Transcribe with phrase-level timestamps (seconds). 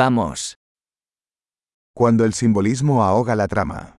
[0.00, 0.54] Vamos.
[1.92, 3.96] Cuando el simbolismo ahoga la trama.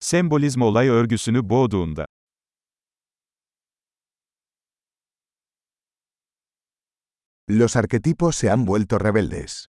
[0.00, 2.06] Sembolizm olay örgüsünü boğduğunda.
[7.48, 9.66] Los arquetipos se han vuelto rebeldes.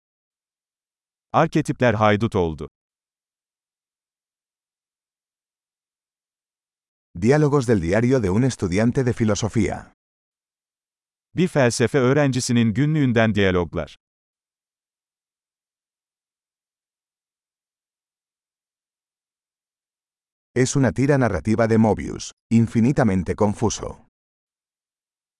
[1.34, 2.68] Arketipler haydut oldu.
[7.22, 9.94] Diálogos del diario de un estudiante de filosofía.
[11.36, 13.98] Bir felsefe öğrencisinin günlüğünden diyaloglar.
[20.64, 24.08] Es una tira narrativa de Mobius, infinitamente confuso.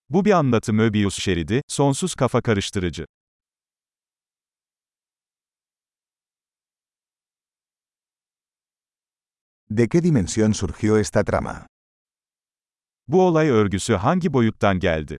[0.10, 3.06] Bu bir anlatı Möbius şeridi, sonsuz kafa karıştırıcı.
[9.70, 11.68] ¿De qué dimensión surgió esta trama?
[13.08, 15.18] Bu olay örgüsü hangi boyuttan geldi?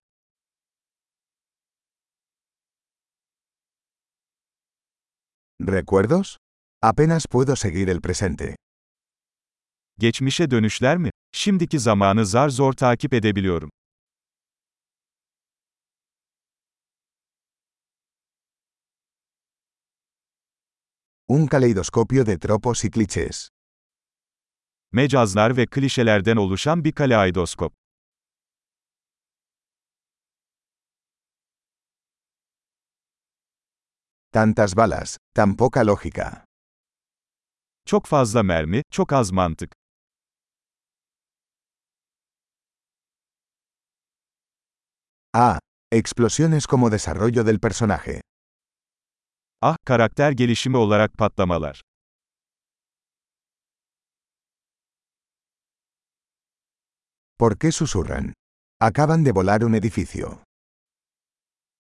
[5.60, 6.36] ¿Recuerdos?
[6.82, 8.67] Apenas puedo seguir el presente.
[9.98, 11.10] Geçmişe dönüşler mi?
[11.32, 13.70] Şimdiki zamanı zar zor takip edebiliyorum.
[21.28, 23.48] Un caleidoscopio de tropos y clichés.
[24.92, 27.72] Mecazlar ve klişelerden oluşan bir kaleidoskop.
[34.33, 36.44] Tantas balas, tan poca lógica.
[37.86, 39.77] Çok fazla mermi, çok az mantık.
[45.41, 45.61] Ah,
[45.92, 48.22] explosiones como desarrollo del personaje.
[49.62, 51.80] Ah, karakter gelişimi olarak patlamalar.
[57.39, 58.33] ¿Por qué susurran?
[58.80, 60.42] Acaban de volar un edificio.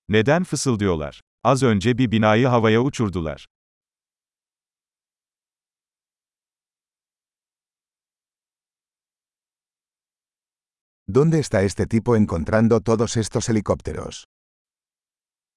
[0.08, 1.20] Neden fısıldıyorlar?
[1.44, 3.46] Az önce bir binayı havaya uçurdular.
[11.10, 14.24] ¿Dónde está este tipo encontrando todos estos helicópteros?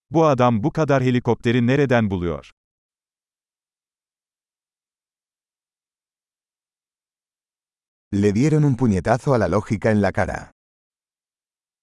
[0.10, 2.52] Bu adam bu kadar helikopteri nereden buluyor?
[8.14, 10.52] Le dieron un puñetazo a la lógica en la cara.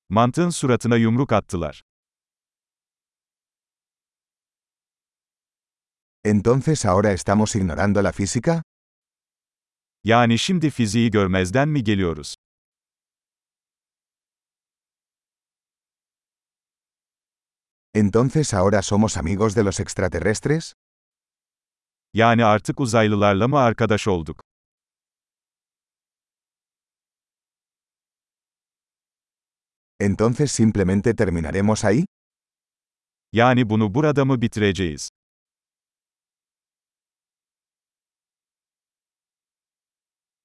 [0.08, 1.82] Mantığın suratına yumruk attılar.
[6.24, 8.62] ¿Entonces ahora estamos ignorando la física?
[10.04, 12.37] Yani şimdi fiziği görmezden mi geliyoruz?
[17.94, 20.74] ¿Entonces ahora somos amigos de los extraterrestres?
[22.14, 24.40] Yani artık uzaylılarla mı arkadaş olduk?
[30.00, 32.04] ¿Entonces simplemente terminaremos ahí?
[33.32, 35.10] Yani bunu burada mı bitireceğiz?